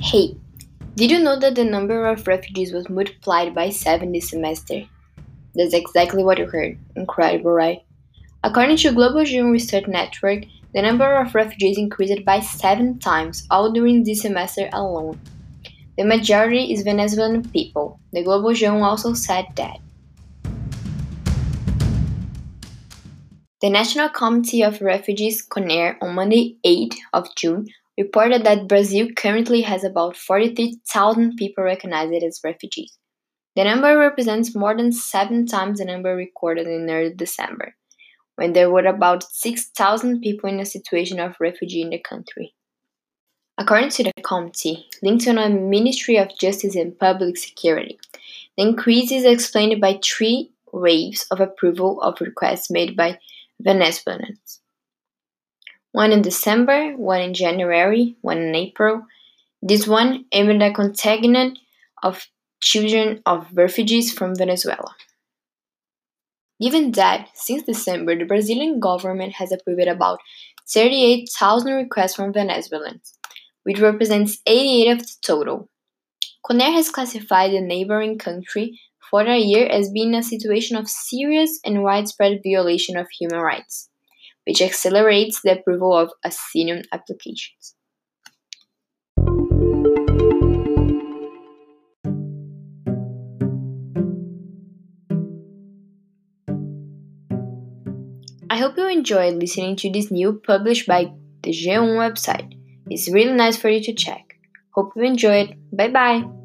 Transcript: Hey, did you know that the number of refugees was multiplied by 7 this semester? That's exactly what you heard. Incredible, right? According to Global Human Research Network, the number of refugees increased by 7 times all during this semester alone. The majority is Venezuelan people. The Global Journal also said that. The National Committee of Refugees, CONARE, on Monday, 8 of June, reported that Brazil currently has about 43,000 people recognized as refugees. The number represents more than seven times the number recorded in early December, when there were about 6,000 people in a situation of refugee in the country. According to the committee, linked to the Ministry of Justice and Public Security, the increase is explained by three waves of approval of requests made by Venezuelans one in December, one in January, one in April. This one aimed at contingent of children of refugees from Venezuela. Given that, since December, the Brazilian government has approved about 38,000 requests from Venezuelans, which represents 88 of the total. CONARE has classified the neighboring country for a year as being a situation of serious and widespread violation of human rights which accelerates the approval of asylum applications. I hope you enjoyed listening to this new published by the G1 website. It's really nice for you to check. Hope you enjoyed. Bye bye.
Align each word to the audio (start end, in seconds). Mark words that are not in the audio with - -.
Hey, 0.00 0.36
did 0.94 1.10
you 1.10 1.18
know 1.18 1.36
that 1.40 1.56
the 1.56 1.64
number 1.64 2.06
of 2.06 2.28
refugees 2.28 2.72
was 2.72 2.88
multiplied 2.88 3.52
by 3.52 3.70
7 3.70 4.12
this 4.12 4.30
semester? 4.30 4.84
That's 5.56 5.74
exactly 5.74 6.22
what 6.22 6.38
you 6.38 6.46
heard. 6.46 6.78
Incredible, 6.94 7.50
right? 7.50 7.82
According 8.44 8.76
to 8.78 8.92
Global 8.92 9.24
Human 9.24 9.50
Research 9.50 9.88
Network, 9.88 10.44
the 10.72 10.82
number 10.82 11.16
of 11.16 11.34
refugees 11.34 11.78
increased 11.78 12.24
by 12.24 12.38
7 12.38 13.00
times 13.00 13.44
all 13.50 13.72
during 13.72 14.04
this 14.04 14.22
semester 14.22 14.68
alone. 14.72 15.18
The 15.96 16.04
majority 16.04 16.72
is 16.72 16.82
Venezuelan 16.82 17.50
people. 17.50 17.98
The 18.12 18.22
Global 18.22 18.52
Journal 18.52 18.84
also 18.84 19.14
said 19.14 19.46
that. 19.56 19.78
The 23.60 23.68
National 23.68 24.10
Committee 24.10 24.62
of 24.62 24.80
Refugees, 24.80 25.42
CONARE, 25.42 25.98
on 26.00 26.14
Monday, 26.14 26.56
8 26.62 26.94
of 27.12 27.34
June, 27.34 27.66
reported 27.98 28.44
that 28.44 28.68
Brazil 28.68 29.08
currently 29.16 29.60
has 29.62 29.82
about 29.82 30.16
43,000 30.16 31.34
people 31.36 31.64
recognized 31.64 32.22
as 32.22 32.40
refugees. 32.44 32.96
The 33.56 33.64
number 33.64 33.98
represents 33.98 34.54
more 34.54 34.76
than 34.76 34.92
seven 34.92 35.46
times 35.46 35.80
the 35.80 35.84
number 35.84 36.14
recorded 36.14 36.68
in 36.68 36.88
early 36.88 37.12
December, 37.12 37.74
when 38.36 38.52
there 38.52 38.70
were 38.70 38.86
about 38.86 39.24
6,000 39.24 40.20
people 40.20 40.48
in 40.48 40.60
a 40.60 40.64
situation 40.64 41.18
of 41.18 41.34
refugee 41.40 41.82
in 41.82 41.90
the 41.90 41.98
country. 41.98 42.54
According 43.58 43.90
to 43.90 44.04
the 44.04 44.12
committee, 44.22 44.86
linked 45.02 45.24
to 45.24 45.32
the 45.32 45.48
Ministry 45.48 46.16
of 46.18 46.38
Justice 46.38 46.76
and 46.76 46.96
Public 46.96 47.36
Security, 47.36 47.98
the 48.56 48.62
increase 48.62 49.10
is 49.10 49.24
explained 49.24 49.80
by 49.80 49.98
three 50.04 50.52
waves 50.72 51.26
of 51.32 51.40
approval 51.40 52.00
of 52.02 52.20
requests 52.20 52.70
made 52.70 52.96
by 52.96 53.18
Venezuelans 53.60 54.60
one 55.98 56.12
in 56.12 56.22
December, 56.22 56.92
one 56.92 57.20
in 57.20 57.34
January, 57.34 58.14
one 58.20 58.38
in 58.38 58.54
April. 58.54 59.04
This 59.60 59.84
one 59.84 60.26
aimed 60.30 60.62
at 60.62 60.76
contingent 60.76 61.58
of 62.04 62.28
children 62.60 63.20
of 63.26 63.48
refugees 63.52 64.12
from 64.12 64.36
Venezuela. 64.36 64.94
Given 66.62 66.92
that, 66.92 67.30
since 67.34 67.64
December, 67.64 68.16
the 68.16 68.26
Brazilian 68.26 68.78
government 68.78 69.32
has 69.40 69.50
approved 69.50 69.88
about 69.88 70.20
38,000 70.72 71.72
requests 71.72 72.14
from 72.14 72.32
Venezuelans, 72.32 73.18
which 73.64 73.80
represents 73.80 74.38
88 74.46 74.92
of 74.92 74.98
the 75.00 75.14
total. 75.20 75.68
CONARE 76.46 76.74
has 76.78 76.90
classified 76.90 77.50
the 77.50 77.60
neighboring 77.60 78.18
country 78.18 78.80
for 79.10 79.22
a 79.22 79.36
year 79.36 79.66
as 79.66 79.90
being 79.90 80.14
a 80.14 80.22
situation 80.22 80.76
of 80.76 80.88
serious 80.88 81.58
and 81.64 81.82
widespread 81.82 82.40
violation 82.44 82.96
of 82.96 83.08
human 83.10 83.40
rights 83.40 83.87
which 84.48 84.62
accelerates 84.62 85.42
the 85.42 85.58
approval 85.58 85.94
of 85.94 86.10
asylum 86.24 86.80
applications. 86.90 87.74
I 98.50 98.56
hope 98.56 98.78
you 98.78 98.88
enjoyed 98.88 99.34
listening 99.34 99.76
to 99.76 99.92
this 99.92 100.10
new 100.10 100.40
published 100.44 100.86
by 100.86 101.12
the 101.42 101.50
G1 101.50 101.98
website. 102.00 102.54
It's 102.88 103.10
really 103.10 103.34
nice 103.34 103.58
for 103.58 103.68
you 103.68 103.82
to 103.82 103.92
check. 103.92 104.38
Hope 104.74 104.92
you 104.96 105.02
enjoyed. 105.02 105.54
Bye 105.70 105.90
bye. 105.90 106.37